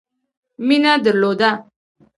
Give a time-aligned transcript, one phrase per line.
[0.67, 1.51] مینه درلوده.